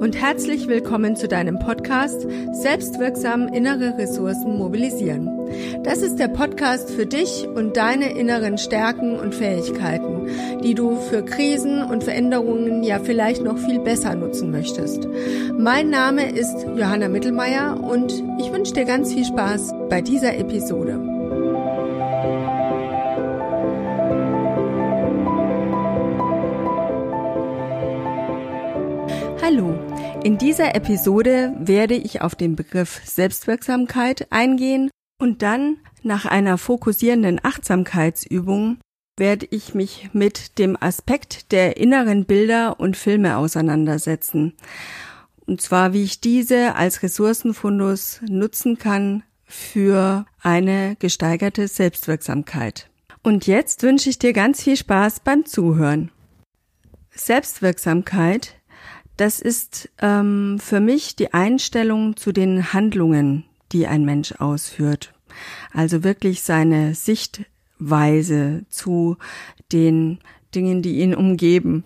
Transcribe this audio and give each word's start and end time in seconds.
und 0.00 0.16
herzlich 0.16 0.66
willkommen 0.66 1.14
zu 1.14 1.28
deinem 1.28 1.58
Podcast 1.58 2.26
Selbstwirksam 2.52 3.48
innere 3.48 3.98
Ressourcen 3.98 4.56
mobilisieren. 4.56 5.28
Das 5.84 6.00
ist 6.00 6.16
der 6.16 6.28
Podcast 6.28 6.90
für 6.90 7.04
dich 7.04 7.46
und 7.46 7.76
deine 7.76 8.18
inneren 8.18 8.56
Stärken 8.56 9.18
und 9.18 9.34
Fähigkeiten, 9.34 10.26
die 10.64 10.74
du 10.74 10.96
für 10.96 11.22
Krisen 11.22 11.82
und 11.82 12.02
Veränderungen 12.02 12.82
ja 12.82 12.98
vielleicht 12.98 13.42
noch 13.42 13.58
viel 13.58 13.78
besser 13.78 14.14
nutzen 14.14 14.50
möchtest. 14.50 15.06
Mein 15.58 15.90
Name 15.90 16.30
ist 16.30 16.66
Johanna 16.76 17.08
Mittelmeier 17.08 17.78
und 17.78 18.24
ich 18.38 18.50
wünsche 18.52 18.72
dir 18.72 18.86
ganz 18.86 19.12
viel 19.12 19.26
Spaß 19.26 19.74
bei 19.90 20.00
dieser 20.00 20.34
Episode. 20.38 20.98
Hallo, 29.42 29.74
in 30.22 30.36
dieser 30.36 30.74
Episode 30.74 31.54
werde 31.58 31.94
ich 31.94 32.20
auf 32.20 32.34
den 32.34 32.54
Begriff 32.54 33.00
Selbstwirksamkeit 33.04 34.26
eingehen 34.30 34.90
und 35.18 35.42
dann 35.42 35.78
nach 36.02 36.26
einer 36.26 36.58
fokussierenden 36.58 37.40
Achtsamkeitsübung 37.42 38.78
werde 39.16 39.46
ich 39.50 39.74
mich 39.74 40.10
mit 40.12 40.58
dem 40.58 40.76
Aspekt 40.80 41.52
der 41.52 41.76
inneren 41.78 42.26
Bilder 42.26 42.80
und 42.80 42.96
Filme 42.96 43.36
auseinandersetzen. 43.36 44.54
Und 45.46 45.60
zwar, 45.60 45.92
wie 45.92 46.04
ich 46.04 46.20
diese 46.20 46.74
als 46.74 47.02
Ressourcenfundus 47.02 48.20
nutzen 48.28 48.78
kann 48.78 49.22
für 49.44 50.26
eine 50.40 50.96
gesteigerte 50.98 51.66
Selbstwirksamkeit. 51.66 52.90
Und 53.22 53.46
jetzt 53.46 53.82
wünsche 53.82 54.10
ich 54.10 54.18
dir 54.18 54.32
ganz 54.32 54.62
viel 54.62 54.76
Spaß 54.76 55.20
beim 55.20 55.44
Zuhören. 55.44 56.10
Selbstwirksamkeit 57.10 58.59
das 59.20 59.38
ist 59.38 59.90
ähm, 60.00 60.58
für 60.58 60.80
mich 60.80 61.14
die 61.14 61.34
Einstellung 61.34 62.16
zu 62.16 62.32
den 62.32 62.72
Handlungen, 62.72 63.44
die 63.70 63.86
ein 63.86 64.06
Mensch 64.06 64.32
ausführt. 64.32 65.12
Also 65.74 66.02
wirklich 66.02 66.40
seine 66.40 66.94
Sichtweise 66.94 68.64
zu 68.70 69.18
den 69.72 70.20
Dingen, 70.54 70.80
die 70.80 71.00
ihn 71.00 71.14
umgeben. 71.14 71.84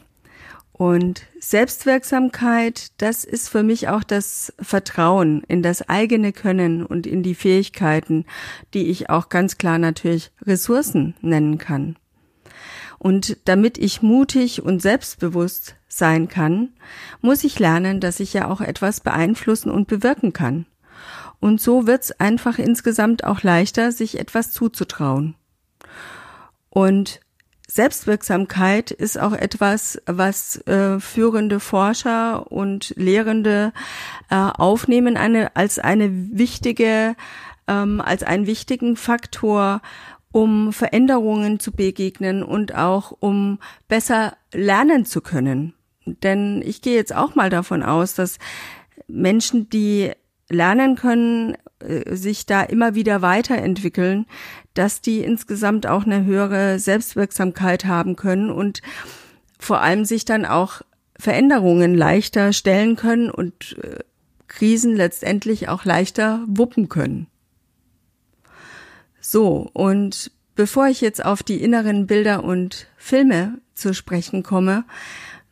Und 0.73 1.27
Selbstwirksamkeit, 1.41 2.93
das 2.99 3.25
ist 3.25 3.48
für 3.48 3.65
mich 3.65 3.89
auch 3.89 4.05
das 4.05 4.53
Vertrauen 4.61 5.43
in 5.48 5.61
das 5.61 5.89
eigene 5.89 6.33
Können 6.33 6.87
und 6.87 7.05
in 7.05 7.25
die 7.25 7.35
Fähigkeiten, 7.35 8.27
die 8.75 8.87
ich 8.91 9.11
auch 9.11 9.29
ganz 9.29 9.59
klar 9.59 9.79
natürlich 9.79 10.31
Ressourcen 10.47 11.15
nennen 11.21 11.59
kann. 11.59 11.97
Und 12.98 13.37
damit 13.45 13.77
ich 13.77 14.03
mutig 14.03 14.63
und 14.63 14.81
selbstbewusst 14.81 15.77
sein 15.97 16.28
kann, 16.28 16.70
muss 17.20 17.45
ich 17.45 17.59
lernen, 17.59 18.00
dass 18.00 18.20
ich 18.20 18.33
ja 18.33 18.48
auch 18.48 18.61
etwas 18.61 19.00
beeinflussen 19.00 19.70
und 19.70 19.87
bewirken 19.89 20.33
kann. 20.33 20.67
Und 21.41 21.61
so 21.61 21.86
wird's 21.86 22.12
einfach 22.12 22.59
insgesamt 22.59 23.25
auch 23.25 23.42
leichter, 23.42 23.92
sich 23.92 24.19
etwas 24.19 24.51
zuzutrauen. 24.51 25.34
Und 26.70 27.20
Selbstwirksamkeit 27.69 28.91
ist 28.91 29.19
auch 29.19 29.33
etwas, 29.33 30.01
was 30.06 30.56
äh, 30.67 31.01
führende 31.01 31.61
Forscher 31.61 32.51
und 32.53 32.95
Lehrende 32.97 33.73
äh, 34.31 34.36
aufnehmen 34.36 35.17
eine, 35.17 35.56
als 35.56 35.79
eine 35.79 36.11
wichtige, 36.11 37.17
ähm, 37.67 38.01
als 38.01 38.23
einen 38.23 38.47
wichtigen 38.47 38.97
Faktor, 38.97 39.83
um 40.31 40.73
Veränderungen 40.73 41.58
zu 41.58 41.73
begegnen 41.73 42.42
und 42.42 42.75
auch 42.75 43.17
um 43.20 43.58
besser 43.89 44.36
lernen 44.53 45.05
zu 45.05 45.20
können. 45.20 45.75
Denn 46.07 46.63
ich 46.65 46.83
gehe 46.83 46.97
jetzt 46.97 47.15
auch 47.15 47.35
mal 47.35 47.51
davon 47.51 47.83
aus, 47.83 48.15
dass 48.15 48.39
Menschen, 49.07 49.69
die 49.70 50.13
lernen 50.48 50.97
können, 50.97 51.57
äh, 51.81 52.15
sich 52.15 52.47
da 52.47 52.63
immer 52.63 52.95
wieder 52.95 53.23
weiterentwickeln, 53.23 54.27
dass 54.75 55.01
die 55.01 55.20
insgesamt 55.20 55.87
auch 55.87 56.05
eine 56.05 56.25
höhere 56.25 56.79
Selbstwirksamkeit 56.79 57.85
haben 57.85 58.17
können 58.17 58.51
und 58.51 58.83
vor 59.59 59.81
allem 59.81 60.05
sich 60.05 60.25
dann 60.25 60.45
auch 60.45 60.83
Veränderungen 61.19 61.95
leichter 61.95 62.53
stellen 62.53 62.97
können 62.97 63.31
und 63.31 63.79
äh, 63.83 64.01
Krisen 64.48 64.95
letztendlich 64.95 65.69
auch 65.69 65.85
leichter 65.85 66.45
wuppen 66.47 66.89
können. 66.89 67.29
So, 69.20 69.70
und 69.73 70.31
bevor 70.55 70.89
ich 70.89 71.01
jetzt 71.01 71.25
auf 71.25 71.43
die 71.43 71.63
inneren 71.63 72.07
Bilder 72.07 72.45
und 72.45 72.89
Filme 72.97 73.59
zu 73.75 73.95
sprechen 73.95 74.43
komme, 74.43 74.85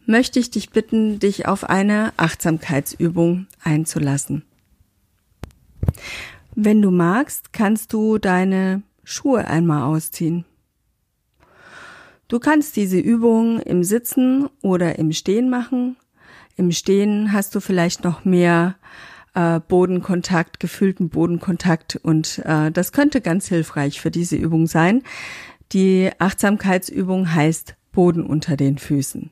möchte 0.06 0.38
ich 0.38 0.50
dich 0.50 0.70
bitten, 0.70 1.18
dich 1.18 1.46
auf 1.46 1.64
eine 1.64 2.12
Achtsamkeitsübung 2.16 3.46
einzulassen. 3.62 4.44
Wenn 6.54 6.82
du 6.82 6.90
magst, 6.90 7.52
kannst 7.52 7.92
du 7.92 8.18
deine 8.18 8.82
Schuhe 9.04 9.46
einmal 9.46 9.82
ausziehen. 9.82 10.44
Du 12.28 12.38
kannst 12.38 12.76
diese 12.76 12.98
Übung 12.98 13.60
im 13.60 13.84
Sitzen 13.84 14.48
oder 14.62 14.98
im 14.98 15.12
Stehen 15.12 15.50
machen. 15.50 15.96
Im 16.56 16.72
Stehen 16.72 17.32
hast 17.32 17.54
du 17.54 17.60
vielleicht 17.60 18.04
noch 18.04 18.24
mehr 18.24 18.76
äh, 19.34 19.60
Bodenkontakt, 19.60 20.60
gefühlten 20.60 21.08
Bodenkontakt 21.08 21.96
und 22.02 22.40
äh, 22.44 22.70
das 22.70 22.92
könnte 22.92 23.20
ganz 23.20 23.48
hilfreich 23.48 24.00
für 24.00 24.10
diese 24.10 24.36
Übung 24.36 24.66
sein. 24.66 25.02
Die 25.72 26.10
Achtsamkeitsübung 26.18 27.34
heißt 27.34 27.76
Boden 27.92 28.24
unter 28.24 28.56
den 28.56 28.78
Füßen. 28.78 29.30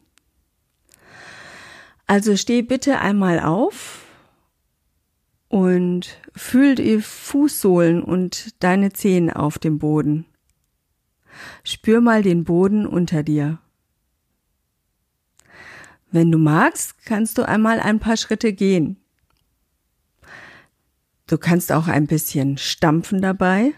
Also 2.10 2.36
steh 2.36 2.62
bitte 2.62 2.98
einmal 2.98 3.38
auf 3.38 4.04
und 5.46 6.18
fühl 6.34 6.74
die 6.74 7.00
Fußsohlen 7.00 8.02
und 8.02 8.60
deine 8.64 8.92
Zehen 8.92 9.30
auf 9.30 9.60
dem 9.60 9.78
Boden. 9.78 10.26
Spür 11.62 12.00
mal 12.00 12.24
den 12.24 12.42
Boden 12.42 12.84
unter 12.84 13.22
dir. 13.22 13.60
Wenn 16.10 16.32
du 16.32 16.38
magst, 16.38 16.96
kannst 17.04 17.38
du 17.38 17.46
einmal 17.46 17.78
ein 17.78 18.00
paar 18.00 18.16
Schritte 18.16 18.52
gehen. 18.54 18.96
Du 21.28 21.38
kannst 21.38 21.70
auch 21.70 21.86
ein 21.86 22.08
bisschen 22.08 22.58
stampfen 22.58 23.22
dabei 23.22 23.72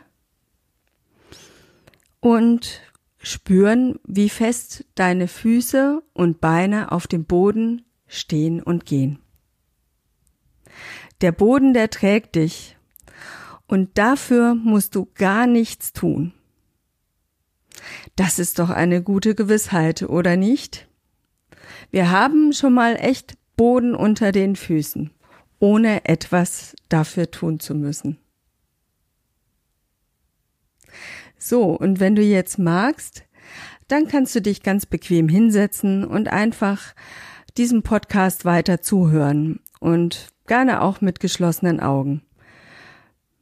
und 2.21 2.81
spüren, 3.19 3.99
wie 4.05 4.31
fest 4.31 4.87
deine 4.95 5.29
Füße 5.29 6.03
und 6.15 6.41
Beine 6.41 6.93
auf 6.93 7.07
dem 7.07 7.27
Boden 7.27 7.85
stehen 8.13 8.63
und 8.63 8.87
gehen. 8.87 9.19
Der 11.21 11.33
Boden, 11.33 11.73
der 11.73 11.91
trägt 11.91 12.35
dich. 12.35 12.77
Und 13.67 13.97
dafür 13.97 14.55
musst 14.55 14.95
du 14.95 15.09
gar 15.15 15.47
nichts 15.47 15.93
tun. 15.93 16.35
Das 18.17 18.39
ist 18.39 18.59
doch 18.59 18.71
eine 18.71 19.03
gute 19.03 19.35
Gewissheit, 19.35 20.03
oder 20.03 20.37
nicht? 20.37 20.89
Wir 21.91 22.11
haben 22.11 22.53
schon 22.53 22.75
mal 22.75 22.97
echt 22.97 23.35
Boden 23.57 23.95
unter 23.95 24.31
den 24.31 24.57
Füßen, 24.57 25.11
ohne 25.59 26.05
etwas 26.05 26.77
dafür 26.89 27.31
tun 27.31 27.61
zu 27.61 27.75
müssen. 27.75 28.19
So, 31.39 31.65
und 31.71 31.99
wenn 31.99 32.15
du 32.15 32.23
jetzt 32.23 32.59
magst, 32.59 33.25
dann 33.89 34.07
kannst 34.07 34.35
du 34.35 34.43
dich 34.43 34.63
ganz 34.63 34.87
bequem 34.87 35.29
hinsetzen 35.29 36.05
und 36.05 36.29
einfach 36.29 36.95
diesem 37.57 37.83
Podcast 37.83 38.45
weiter 38.45 38.81
zuhören 38.81 39.61
und 39.81 40.29
gerne 40.47 40.83
auch 40.83 41.01
mit 41.01 41.21
geschlossenen 41.21 41.81
Augen. 41.81 42.23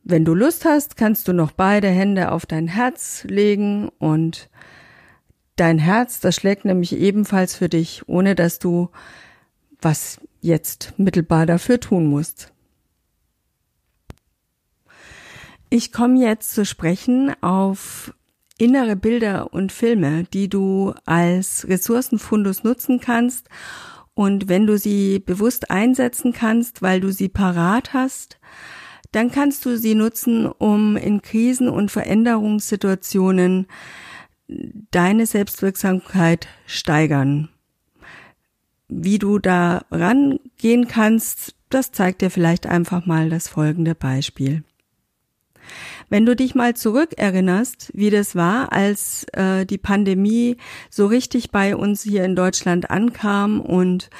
Wenn 0.02 0.24
du 0.24 0.34
Lust 0.34 0.64
hast, 0.64 0.96
kannst 0.96 1.28
du 1.28 1.32
noch 1.32 1.52
beide 1.52 1.88
Hände 1.88 2.32
auf 2.32 2.46
dein 2.46 2.68
Herz 2.68 3.24
legen 3.28 3.90
und 3.98 4.48
dein 5.56 5.78
Herz, 5.78 6.20
das 6.20 6.36
schlägt 6.36 6.64
nämlich 6.64 6.96
ebenfalls 6.96 7.54
für 7.54 7.68
dich, 7.68 8.08
ohne 8.08 8.34
dass 8.34 8.58
du 8.58 8.90
was 9.82 10.20
jetzt 10.40 10.94
mittelbar 10.96 11.46
dafür 11.46 11.80
tun 11.80 12.06
musst. 12.06 12.52
Ich 15.68 15.92
komme 15.92 16.18
jetzt 16.18 16.52
zu 16.54 16.64
sprechen 16.64 17.32
auf 17.42 18.12
innere 18.58 18.96
Bilder 18.96 19.52
und 19.52 19.72
Filme, 19.72 20.24
die 20.24 20.48
du 20.48 20.94
als 21.06 21.66
Ressourcenfundus 21.68 22.64
nutzen 22.64 23.00
kannst 23.00 23.48
und 24.14 24.48
wenn 24.48 24.66
du 24.66 24.76
sie 24.76 25.18
bewusst 25.18 25.70
einsetzen 25.70 26.32
kannst, 26.32 26.82
weil 26.82 27.00
du 27.00 27.12
sie 27.12 27.28
parat 27.28 27.92
hast, 27.92 28.38
dann 29.12 29.30
kannst 29.30 29.64
du 29.64 29.76
sie 29.76 29.94
nutzen, 29.94 30.46
um 30.46 30.96
in 30.96 31.22
Krisen 31.22 31.68
und 31.68 31.90
Veränderungssituationen 31.90 33.66
deine 34.90 35.26
Selbstwirksamkeit 35.26 36.48
steigern. 36.66 37.48
Wie 38.88 39.18
du 39.18 39.38
da 39.38 39.84
rangehen 39.90 40.88
kannst, 40.88 41.54
das 41.68 41.92
zeigt 41.92 42.22
dir 42.22 42.30
vielleicht 42.30 42.66
einfach 42.66 43.06
mal 43.06 43.30
das 43.30 43.48
folgende 43.48 43.94
Beispiel. 43.94 44.64
Wenn 46.10 46.26
du 46.26 46.34
dich 46.34 46.56
mal 46.56 46.74
zurückerinnerst, 46.74 47.92
wie 47.94 48.10
das 48.10 48.34
war, 48.34 48.72
als 48.72 49.24
äh, 49.32 49.64
die 49.64 49.78
Pandemie 49.78 50.56
so 50.90 51.06
richtig 51.06 51.52
bei 51.52 51.76
uns 51.76 52.02
hier 52.02 52.24
in 52.24 52.34
Deutschland 52.34 52.90
ankam 52.90 53.60
und 53.60 54.10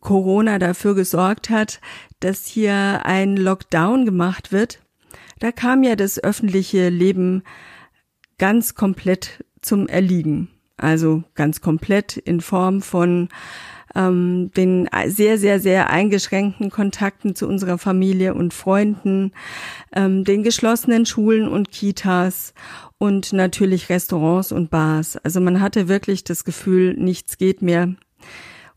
Corona 0.00 0.58
dafür 0.58 0.96
gesorgt 0.96 1.48
hat, 1.48 1.80
dass 2.18 2.46
hier 2.46 3.06
ein 3.06 3.36
Lockdown 3.36 4.04
gemacht 4.04 4.50
wird, 4.50 4.80
da 5.38 5.52
kam 5.52 5.84
ja 5.84 5.94
das 5.94 6.22
öffentliche 6.22 6.88
Leben 6.88 7.44
ganz 8.38 8.74
komplett 8.74 9.44
zum 9.60 9.86
Erliegen. 9.86 10.48
Also 10.76 11.22
ganz 11.36 11.60
komplett 11.60 12.16
in 12.16 12.40
Form 12.40 12.82
von 12.82 13.28
ähm, 13.94 14.50
den 14.56 14.88
sehr, 15.06 15.38
sehr, 15.38 15.60
sehr 15.60 15.90
eingeschränkten 15.90 16.70
Kontakten 16.70 17.34
zu 17.34 17.46
unserer 17.46 17.78
Familie 17.78 18.34
und 18.34 18.54
Freunden, 18.54 19.32
ähm, 19.94 20.24
den 20.24 20.42
geschlossenen 20.42 21.06
Schulen 21.06 21.48
und 21.48 21.70
Kitas 21.70 22.54
und 22.98 23.32
natürlich 23.32 23.88
Restaurants 23.88 24.52
und 24.52 24.70
Bars. 24.70 25.16
Also 25.16 25.40
man 25.40 25.60
hatte 25.60 25.88
wirklich 25.88 26.24
das 26.24 26.44
Gefühl, 26.44 26.94
nichts 26.94 27.38
geht 27.38 27.62
mehr. 27.62 27.94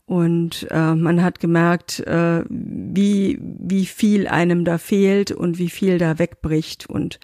Und 0.04 0.68
äh, 0.70 0.94
man 0.94 1.22
hat 1.22 1.40
gemerkt, 1.40 1.98
äh, 2.00 2.44
wie, 2.48 3.40
wie 3.40 3.86
viel 3.86 4.28
einem 4.28 4.64
da 4.64 4.78
fehlt 4.78 5.32
und 5.32 5.58
wie 5.58 5.68
viel 5.68 5.98
da 5.98 6.20
wegbricht. 6.20 6.88
Und 6.88 7.18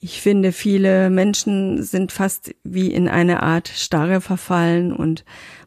ich 0.00 0.20
finde, 0.20 0.52
viele 0.52 1.08
Menschen 1.08 1.82
sind 1.82 2.12
fast 2.12 2.54
wie 2.62 2.92
in 2.92 3.08
eine 3.08 3.42
Art 3.42 3.68
Starre 3.68 4.20
verfallen 4.20 4.92
und 4.92 5.24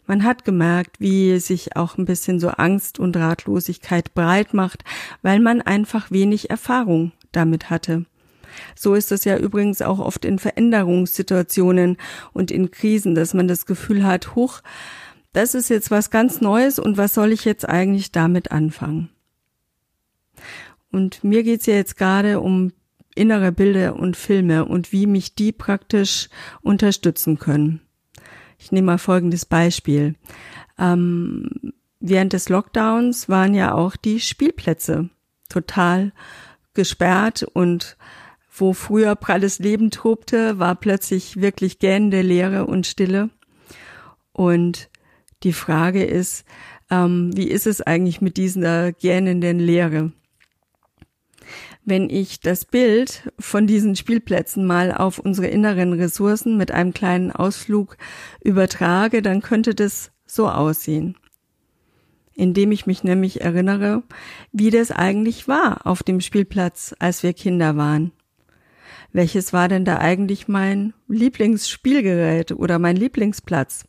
man 0.07 0.23
hat 0.23 0.45
gemerkt, 0.45 0.99
wie 0.99 1.37
sich 1.39 1.75
auch 1.75 1.97
ein 1.97 2.05
bisschen 2.05 2.39
so 2.39 2.49
Angst 2.49 2.99
und 2.99 3.15
Ratlosigkeit 3.15 4.13
breit 4.13 4.53
macht, 4.53 4.83
weil 5.21 5.39
man 5.39 5.61
einfach 5.61 6.11
wenig 6.11 6.49
Erfahrung 6.49 7.11
damit 7.31 7.69
hatte. 7.69 8.05
So 8.75 8.95
ist 8.95 9.11
es 9.11 9.23
ja 9.23 9.37
übrigens 9.37 9.81
auch 9.81 9.99
oft 9.99 10.25
in 10.25 10.39
Veränderungssituationen 10.39 11.97
und 12.33 12.49
in 12.49 12.71
Krisen, 12.71 13.13
dass 13.13 13.33
man 13.33 13.47
das 13.47 13.65
Gefühl 13.65 14.03
hat, 14.03 14.35
huch, 14.35 14.61
das 15.33 15.53
ist 15.53 15.69
jetzt 15.69 15.91
was 15.91 16.09
ganz 16.09 16.41
Neues 16.41 16.79
und 16.79 16.97
was 16.97 17.13
soll 17.13 17.31
ich 17.31 17.45
jetzt 17.45 17.67
eigentlich 17.67 18.11
damit 18.11 18.51
anfangen? 18.51 19.09
Und 20.91 21.23
mir 21.23 21.43
geht's 21.43 21.65
ja 21.65 21.75
jetzt 21.75 21.97
gerade 21.97 22.39
um 22.39 22.71
innere 23.13 23.51
Bilder 23.51 23.95
und 23.95 24.15
Filme 24.15 24.65
und 24.65 24.91
wie 24.91 25.07
mich 25.07 25.35
die 25.35 25.51
praktisch 25.51 26.29
unterstützen 26.61 27.39
können. 27.39 27.81
Ich 28.57 28.71
nehme 28.71 28.87
mal 28.87 28.97
folgendes 28.97 29.45
Beispiel. 29.45 30.15
Ähm, 30.77 31.73
während 31.99 32.33
des 32.33 32.49
Lockdowns 32.49 33.29
waren 33.29 33.53
ja 33.53 33.73
auch 33.73 33.95
die 33.95 34.19
Spielplätze 34.19 35.09
total 35.49 36.11
gesperrt 36.73 37.43
und 37.43 37.97
wo 38.49 38.73
früher 38.73 39.15
pralles 39.15 39.59
Leben 39.59 39.91
tobte, 39.91 40.57
war 40.59 40.75
plötzlich 40.75 41.39
wirklich 41.39 41.79
gähnende 41.79 42.21
Leere 42.21 42.65
und 42.65 42.87
Stille. 42.87 43.29
Und 44.31 44.89
die 45.43 45.53
Frage 45.53 46.03
ist, 46.03 46.45
ähm, 46.89 47.35
wie 47.35 47.47
ist 47.47 47.67
es 47.67 47.81
eigentlich 47.81 48.21
mit 48.21 48.37
dieser 48.37 48.91
gähnenden 48.93 49.59
Leere? 49.59 50.11
Wenn 51.89 52.09
ich 52.09 52.41
das 52.41 52.65
Bild 52.65 53.31
von 53.39 53.65
diesen 53.65 53.95
Spielplätzen 53.95 54.65
mal 54.65 54.91
auf 54.91 55.19
unsere 55.19 55.47
inneren 55.47 55.93
Ressourcen 55.93 56.57
mit 56.57 56.69
einem 56.69 56.93
kleinen 56.93 57.31
Ausflug 57.31 57.95
übertrage, 58.43 59.21
dann 59.21 59.41
könnte 59.41 59.73
das 59.73 60.11
so 60.25 60.49
aussehen. 60.49 61.15
Indem 62.33 62.73
ich 62.73 62.87
mich 62.87 63.05
nämlich 63.05 63.39
erinnere, 63.39 64.03
wie 64.51 64.69
das 64.69 64.91
eigentlich 64.91 65.47
war 65.47 65.87
auf 65.87 66.03
dem 66.03 66.19
Spielplatz, 66.19 66.93
als 66.99 67.23
wir 67.23 67.31
Kinder 67.31 67.77
waren. 67.77 68.11
Welches 69.13 69.53
war 69.53 69.69
denn 69.69 69.85
da 69.85 69.99
eigentlich 69.99 70.49
mein 70.49 70.93
Lieblingsspielgerät 71.07 72.51
oder 72.51 72.79
mein 72.79 72.97
Lieblingsplatz? 72.97 73.85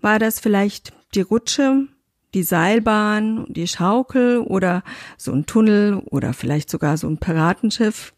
War 0.00 0.20
das 0.20 0.38
vielleicht 0.38 0.92
die 1.16 1.22
Rutsche, 1.22 1.88
die 2.34 2.42
Seilbahn, 2.42 3.46
die 3.48 3.68
Schaukel 3.68 4.38
oder 4.38 4.82
so 5.16 5.32
ein 5.32 5.46
Tunnel 5.46 6.02
oder 6.10 6.32
vielleicht 6.32 6.70
sogar 6.70 6.96
so 6.96 7.08
ein 7.08 7.18
Piratenschiff. 7.18 8.14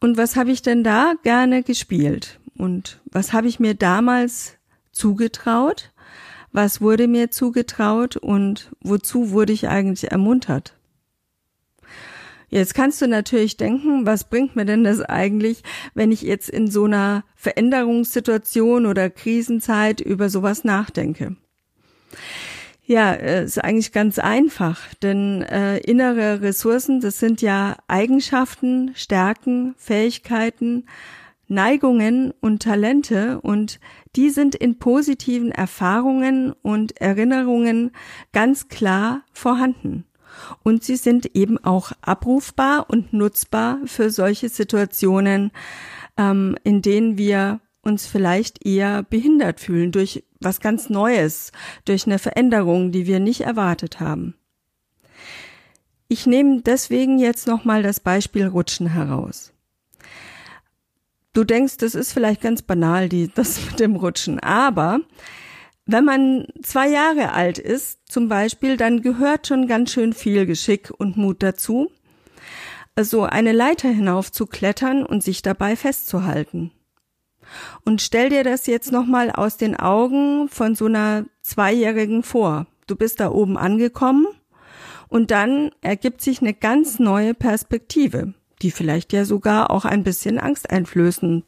Und 0.00 0.16
was 0.16 0.36
habe 0.36 0.50
ich 0.50 0.62
denn 0.62 0.82
da 0.82 1.14
gerne 1.22 1.62
gespielt? 1.62 2.40
Und 2.56 3.00
was 3.04 3.32
habe 3.32 3.48
ich 3.48 3.60
mir 3.60 3.74
damals 3.74 4.56
zugetraut? 4.92 5.92
Was 6.52 6.80
wurde 6.80 7.06
mir 7.06 7.30
zugetraut 7.30 8.16
und 8.16 8.70
wozu 8.80 9.30
wurde 9.30 9.52
ich 9.52 9.68
eigentlich 9.68 10.10
ermuntert? 10.10 10.74
Jetzt 12.48 12.74
kannst 12.74 13.00
du 13.00 13.06
natürlich 13.06 13.56
denken, 13.56 14.06
was 14.06 14.28
bringt 14.28 14.56
mir 14.56 14.64
denn 14.64 14.82
das 14.82 15.00
eigentlich, 15.00 15.62
wenn 15.94 16.10
ich 16.10 16.22
jetzt 16.22 16.50
in 16.50 16.68
so 16.68 16.84
einer 16.84 17.22
Veränderungssituation 17.36 18.86
oder 18.86 19.08
Krisenzeit 19.08 20.00
über 20.00 20.28
sowas 20.28 20.64
nachdenke? 20.64 21.36
Ja, 22.90 23.12
äh, 23.12 23.44
ist 23.44 23.62
eigentlich 23.62 23.92
ganz 23.92 24.18
einfach, 24.18 24.92
denn 24.94 25.42
äh, 25.42 25.78
innere 25.78 26.42
Ressourcen, 26.42 27.00
das 27.00 27.20
sind 27.20 27.40
ja 27.40 27.76
Eigenschaften, 27.86 28.90
Stärken, 28.96 29.76
Fähigkeiten, 29.78 30.86
Neigungen 31.46 32.34
und 32.40 32.64
Talente 32.64 33.40
und 33.42 33.78
die 34.16 34.30
sind 34.30 34.56
in 34.56 34.80
positiven 34.80 35.52
Erfahrungen 35.52 36.52
und 36.62 37.00
Erinnerungen 37.00 37.92
ganz 38.32 38.66
klar 38.66 39.22
vorhanden. 39.32 40.04
Und 40.64 40.82
sie 40.82 40.96
sind 40.96 41.36
eben 41.36 41.64
auch 41.64 41.92
abrufbar 42.02 42.90
und 42.90 43.12
nutzbar 43.12 43.78
für 43.84 44.10
solche 44.10 44.48
Situationen, 44.48 45.52
ähm, 46.16 46.56
in 46.64 46.82
denen 46.82 47.16
wir 47.16 47.60
uns 47.82 48.06
vielleicht 48.06 48.64
eher 48.66 49.02
behindert 49.02 49.60
fühlen 49.60 49.92
durch 49.92 50.24
was 50.40 50.60
ganz 50.60 50.90
Neues, 50.90 51.52
durch 51.84 52.06
eine 52.06 52.18
Veränderung, 52.18 52.92
die 52.92 53.06
wir 53.06 53.20
nicht 53.20 53.42
erwartet 53.42 54.00
haben. 54.00 54.34
Ich 56.08 56.26
nehme 56.26 56.60
deswegen 56.62 57.18
jetzt 57.18 57.46
nochmal 57.46 57.82
das 57.82 58.00
Beispiel 58.00 58.46
Rutschen 58.46 58.88
heraus. 58.88 59.52
Du 61.32 61.44
denkst, 61.44 61.76
das 61.76 61.94
ist 61.94 62.12
vielleicht 62.12 62.40
ganz 62.40 62.62
banal, 62.62 63.08
die, 63.08 63.28
das 63.34 63.64
mit 63.64 63.80
dem 63.80 63.96
Rutschen, 63.96 64.40
aber 64.40 65.00
wenn 65.86 66.04
man 66.04 66.46
zwei 66.62 66.88
Jahre 66.88 67.32
alt 67.32 67.58
ist, 67.58 67.98
zum 68.04 68.28
Beispiel, 68.28 68.76
dann 68.76 69.02
gehört 69.02 69.46
schon 69.46 69.66
ganz 69.66 69.92
schön 69.92 70.12
viel 70.12 70.46
Geschick 70.46 70.90
und 70.96 71.16
Mut 71.16 71.42
dazu, 71.42 71.90
also 72.94 73.24
eine 73.24 73.52
Leiter 73.52 73.88
hinauf 73.88 74.30
zu 74.30 74.46
klettern 74.46 75.04
und 75.04 75.22
sich 75.24 75.42
dabei 75.42 75.74
festzuhalten. 75.74 76.70
Und 77.84 78.02
stell 78.02 78.28
dir 78.28 78.44
das 78.44 78.66
jetzt 78.66 78.92
nochmal 78.92 79.30
aus 79.30 79.56
den 79.56 79.76
Augen 79.76 80.48
von 80.48 80.74
so 80.74 80.86
einer 80.86 81.24
Zweijährigen 81.42 82.22
vor. 82.22 82.66
Du 82.86 82.96
bist 82.96 83.20
da 83.20 83.30
oben 83.30 83.56
angekommen 83.56 84.26
und 85.08 85.30
dann 85.30 85.70
ergibt 85.80 86.20
sich 86.20 86.40
eine 86.40 86.54
ganz 86.54 86.98
neue 86.98 87.34
Perspektive, 87.34 88.34
die 88.62 88.70
vielleicht 88.70 89.12
ja 89.12 89.24
sogar 89.24 89.70
auch 89.70 89.84
ein 89.84 90.04
bisschen 90.04 90.38
angsteinflößend 90.38 91.44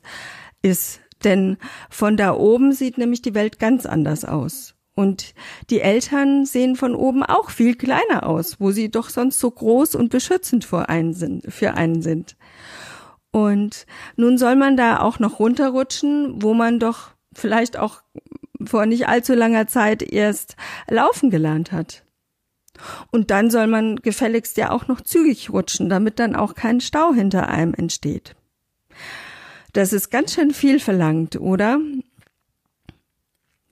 ist. 0.63 1.01
Denn 1.25 1.57
von 1.89 2.17
da 2.17 2.35
oben 2.35 2.73
sieht 2.73 2.99
nämlich 2.99 3.23
die 3.23 3.35
Welt 3.35 3.59
ganz 3.59 3.87
anders 3.87 4.25
aus. 4.25 4.75
Und 4.95 5.35
die 5.71 5.81
Eltern 5.81 6.45
sehen 6.45 6.77
von 6.77 6.95
oben 6.95 7.23
auch 7.23 7.51
viel 7.51 7.77
kleiner 7.77 8.27
aus, 8.27 8.61
wo 8.61 8.73
sie 8.73 8.91
doch 8.91 9.09
sonst 9.09 9.39
so 9.39 9.51
groß 9.51 9.95
und 9.95 10.11
beschützend 10.11 10.65
für 10.65 10.89
einen 10.89 11.15
sind. 11.15 11.51
Für 11.53 11.75
einen 11.75 12.03
sind. 12.03 12.37
Und 13.33 13.87
nun 14.17 14.39
soll 14.39 14.57
man 14.57 14.77
da 14.77 15.01
auch 15.01 15.19
noch 15.19 15.39
runterrutschen, 15.39 16.43
wo 16.43 16.55
man 16.55 16.79
doch 16.79 17.11
vielleicht 17.35 17.79
auch 17.79 18.03
vor 18.65 18.87
nicht 18.87 19.09
allzu 19.09 19.35
langer 19.35 19.67
Zeit 19.67 20.03
erst 20.03 20.57
laufen 20.89 21.31
gelernt 21.31 21.73
hat. 21.73 22.05
Und 23.11 23.31
dann 23.31 23.51
soll 23.51 23.67
man 23.67 23.97
gefälligst 23.97 24.57
ja 24.57 24.71
auch 24.71 24.87
noch 24.87 25.01
zügig 25.01 25.51
rutschen, 25.51 25.89
damit 25.89 26.19
dann 26.19 26.37
auch 26.37 26.55
kein 26.55 26.81
Stau 26.81 27.13
hinter 27.13 27.49
einem 27.49 27.75
entsteht. 27.75 28.37
Das 29.73 29.93
ist 29.93 30.11
ganz 30.11 30.35
schön 30.35 30.53
viel 30.53 30.79
verlangt, 30.79 31.37
oder? 31.37 31.81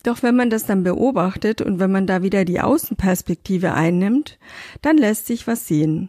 Doch 0.03 0.23
wenn 0.23 0.37
man 0.37 0.49
das 0.49 0.65
dann 0.65 0.83
beobachtet 0.83 1.61
und 1.61 1.79
wenn 1.79 1.93
man 1.93 2.07
da 2.07 2.23
wieder 2.23 2.47
die 2.47 2.61
Außenperspektive 2.61 3.75
einnimmt, 3.75 4.39
dann 4.81 4.97
lässt 4.97 5.27
sich 5.27 5.47
was 5.47 5.67
sehen. 5.67 6.09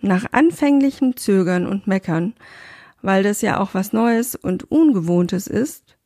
Nach 0.00 0.26
anfänglichem 0.32 1.16
Zögern 1.16 1.66
und 1.66 1.88
Meckern 1.88 2.34
weil 3.02 3.22
das 3.22 3.42
ja 3.42 3.60
auch 3.60 3.74
was 3.74 3.92
Neues 3.92 4.34
und 4.34 4.70
Ungewohntes 4.70 5.46
ist, 5.46 5.96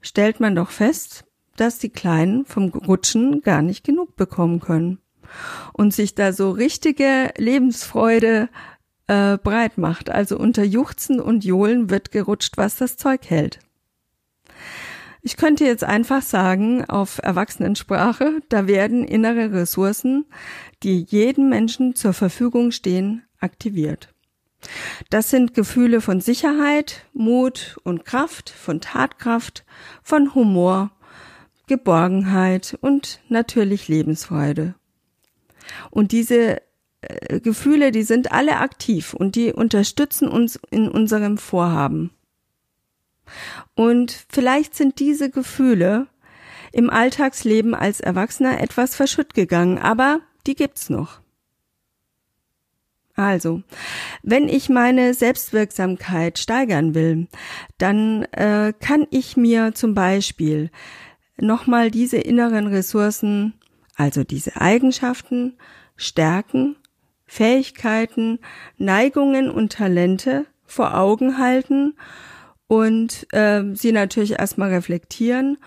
stellt 0.00 0.40
man 0.40 0.54
doch 0.54 0.70
fest, 0.70 1.24
dass 1.56 1.78
die 1.78 1.90
Kleinen 1.90 2.46
vom 2.46 2.70
Rutschen 2.70 3.42
gar 3.42 3.62
nicht 3.62 3.84
genug 3.84 4.16
bekommen 4.16 4.60
können 4.60 4.98
und 5.72 5.94
sich 5.94 6.14
da 6.14 6.32
so 6.32 6.50
richtige 6.50 7.32
Lebensfreude 7.36 8.48
äh, 9.06 9.36
breit 9.38 9.76
macht. 9.76 10.10
Also 10.10 10.38
unter 10.38 10.64
Juchzen 10.64 11.20
und 11.20 11.44
Johlen 11.44 11.90
wird 11.90 12.10
gerutscht, 12.10 12.56
was 12.56 12.76
das 12.76 12.96
Zeug 12.96 13.28
hält. 13.28 13.60
Ich 15.22 15.36
könnte 15.36 15.64
jetzt 15.66 15.84
einfach 15.84 16.22
sagen, 16.22 16.86
auf 16.86 17.20
Erwachsenensprache, 17.22 18.40
da 18.48 18.66
werden 18.66 19.04
innere 19.04 19.52
Ressourcen, 19.52 20.24
die 20.82 21.02
jedem 21.02 21.50
Menschen 21.50 21.94
zur 21.94 22.14
Verfügung 22.14 22.70
stehen, 22.70 23.24
aktiviert. 23.38 24.14
Das 25.08 25.30
sind 25.30 25.54
Gefühle 25.54 26.00
von 26.00 26.20
Sicherheit, 26.20 27.06
Mut 27.12 27.78
und 27.82 28.04
Kraft, 28.04 28.50
von 28.50 28.80
Tatkraft, 28.80 29.64
von 30.02 30.34
Humor, 30.34 30.90
Geborgenheit 31.66 32.76
und 32.80 33.20
natürlich 33.28 33.88
Lebensfreude. 33.88 34.74
Und 35.90 36.12
diese 36.12 36.60
äh, 37.00 37.40
Gefühle, 37.40 37.92
die 37.92 38.02
sind 38.02 38.32
alle 38.32 38.58
aktiv 38.58 39.14
und 39.14 39.36
die 39.36 39.52
unterstützen 39.52 40.28
uns 40.28 40.58
in 40.70 40.88
unserem 40.88 41.38
Vorhaben. 41.38 42.10
Und 43.74 44.26
vielleicht 44.28 44.74
sind 44.74 44.98
diese 44.98 45.30
Gefühle 45.30 46.08
im 46.72 46.90
Alltagsleben 46.90 47.74
als 47.74 48.00
Erwachsener 48.00 48.60
etwas 48.60 48.94
verschütt 48.94 49.34
gegangen, 49.34 49.78
aber 49.78 50.20
die 50.46 50.54
gibt's 50.54 50.90
noch. 50.90 51.20
Also, 53.20 53.62
wenn 54.22 54.48
ich 54.48 54.70
meine 54.70 55.12
Selbstwirksamkeit 55.12 56.38
steigern 56.38 56.94
will, 56.94 57.28
dann 57.76 58.22
äh, 58.32 58.72
kann 58.80 59.06
ich 59.10 59.36
mir 59.36 59.74
zum 59.74 59.92
Beispiel 59.92 60.70
nochmal 61.36 61.90
diese 61.90 62.16
inneren 62.16 62.66
Ressourcen, 62.66 63.52
also 63.94 64.24
diese 64.24 64.58
Eigenschaften, 64.58 65.58
Stärken, 65.96 66.76
Fähigkeiten, 67.26 68.38
Neigungen 68.78 69.50
und 69.50 69.74
Talente 69.74 70.46
vor 70.64 70.96
Augen 70.96 71.36
halten 71.36 71.96
und 72.68 73.26
äh, 73.34 73.64
sie 73.74 73.92
natürlich 73.92 74.38
erstmal 74.38 74.70
reflektieren 74.70 75.58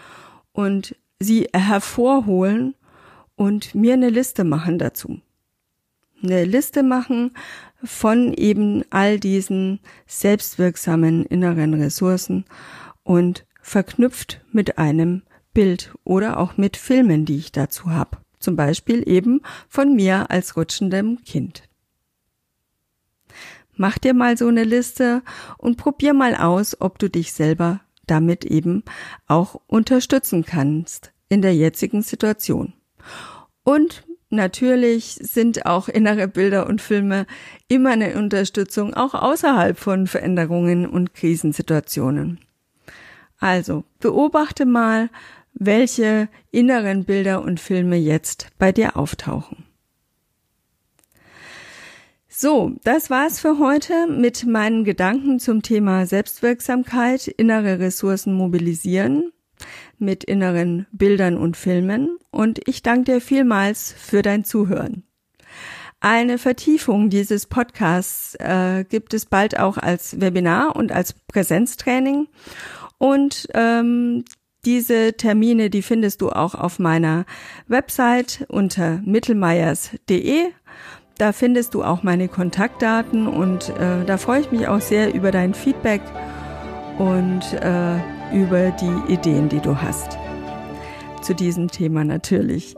und 0.53 0.95
sie 1.19 1.49
hervorholen 1.53 2.73
und 3.35 3.75
mir 3.75 3.93
eine 3.93 4.09
Liste 4.09 4.43
machen 4.43 4.79
dazu. 4.79 5.21
Eine 6.23 6.45
Liste 6.45 6.83
machen 6.83 7.31
von 7.83 8.33
eben 8.33 8.85
all 8.91 9.19
diesen 9.19 9.81
selbstwirksamen 10.07 11.25
inneren 11.25 11.73
Ressourcen 11.73 12.45
und 13.03 13.45
verknüpft 13.61 14.39
mit 14.51 14.77
einem 14.77 15.23
Bild 15.53 15.93
oder 16.05 16.39
auch 16.39 16.55
mit 16.55 16.77
Filmen, 16.77 17.25
die 17.25 17.37
ich 17.37 17.51
dazu 17.51 17.91
habe. 17.91 18.17
Zum 18.39 18.55
Beispiel 18.55 19.07
eben 19.07 19.41
von 19.67 19.95
mir 19.95 20.31
als 20.31 20.55
rutschendem 20.55 21.23
Kind. 21.25 21.63
Mach 23.75 23.97
dir 23.97 24.13
mal 24.13 24.37
so 24.37 24.47
eine 24.47 24.63
Liste 24.63 25.23
und 25.57 25.77
probier 25.77 26.13
mal 26.13 26.35
aus, 26.35 26.79
ob 26.79 26.99
du 26.99 27.09
dich 27.09 27.33
selber 27.33 27.81
damit 28.05 28.45
eben 28.45 28.83
auch 29.27 29.59
unterstützen 29.67 30.45
kannst 30.45 31.11
in 31.27 31.41
der 31.41 31.55
jetzigen 31.55 32.01
Situation. 32.01 32.73
Und 33.63 34.05
natürlich 34.33 35.17
sind 35.21 35.65
auch 35.65 35.87
innere 35.87 36.27
Bilder 36.27 36.67
und 36.67 36.81
Filme 36.81 37.25
immer 37.67 37.91
eine 37.91 38.15
Unterstützung 38.15 38.93
auch 38.93 39.13
außerhalb 39.13 39.77
von 39.77 40.07
Veränderungen 40.07 40.85
und 40.87 41.13
Krisensituationen. 41.13 42.39
Also 43.39 43.83
beobachte 43.99 44.65
mal, 44.65 45.09
welche 45.53 46.29
inneren 46.51 47.05
Bilder 47.05 47.43
und 47.43 47.59
Filme 47.59 47.95
jetzt 47.97 48.47
bei 48.57 48.71
dir 48.71 48.97
auftauchen. 48.97 49.65
So, 52.27 52.73
das 52.83 53.11
war's 53.11 53.39
für 53.39 53.59
heute 53.59 54.07
mit 54.07 54.45
meinen 54.45 54.83
Gedanken 54.83 55.39
zum 55.39 55.61
Thema 55.61 56.07
Selbstwirksamkeit, 56.07 57.27
innere 57.27 57.79
Ressourcen 57.79 58.33
mobilisieren 58.33 59.31
mit 59.99 60.23
inneren 60.23 60.87
Bildern 60.91 61.37
und 61.37 61.57
Filmen. 61.57 62.17
Und 62.31 62.59
ich 62.67 62.83
danke 62.83 63.13
dir 63.13 63.21
vielmals 63.21 63.93
für 63.97 64.21
dein 64.21 64.43
Zuhören. 64.43 65.03
Eine 65.99 66.37
Vertiefung 66.37 67.09
dieses 67.09 67.45
Podcasts 67.45 68.35
äh, 68.35 68.83
gibt 68.87 69.13
es 69.13 69.25
bald 69.25 69.59
auch 69.59 69.77
als 69.77 70.19
Webinar 70.19 70.75
und 70.75 70.91
als 70.91 71.13
Präsenztraining. 71.13 72.27
Und 72.97 73.47
ähm, 73.53 74.25
diese 74.65 75.13
Termine, 75.13 75.69
die 75.69 75.81
findest 75.81 76.21
du 76.21 76.29
auch 76.29 76.55
auf 76.55 76.79
meiner 76.79 77.25
Website 77.67 78.45
unter 78.49 79.01
mittelmeiers.de 79.05 80.51
da 81.17 81.31
findest 81.31 81.73
du 81.73 81.83
auch 81.83 82.03
meine 82.03 82.27
Kontaktdaten 82.27 83.27
und 83.27 83.69
äh, 83.69 84.03
da 84.05 84.17
freue 84.17 84.41
ich 84.41 84.51
mich 84.51 84.67
auch 84.67 84.81
sehr 84.81 85.13
über 85.13 85.31
dein 85.31 85.53
Feedback. 85.53 86.01
Und 86.97 87.41
äh, 87.53 87.99
über 88.33 88.71
die 88.71 89.13
Ideen, 89.13 89.47
die 89.47 89.59
du 89.59 89.81
hast. 89.81 90.17
Zu 91.21 91.33
diesem 91.33 91.69
Thema 91.69 92.03
natürlich. 92.03 92.75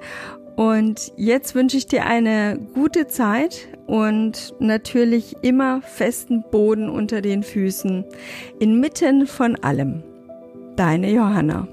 Und 0.55 1.12
jetzt 1.17 1.55
wünsche 1.55 1.77
ich 1.77 1.88
dir 1.88 2.05
eine 2.05 2.59
gute 2.74 3.07
Zeit 3.07 3.67
und 3.88 4.53
natürlich 4.59 5.35
immer 5.41 5.81
festen 5.81 6.43
Boden 6.51 6.89
unter 6.89 7.21
den 7.21 7.43
Füßen, 7.43 8.05
inmitten 8.59 9.27
von 9.27 9.55
allem. 9.57 10.03
Deine 10.75 11.12
Johanna. 11.12 11.67